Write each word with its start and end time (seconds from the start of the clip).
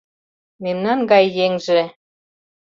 Мемнан 0.63 0.99
гае 1.09 1.27
еҥже 1.45 1.81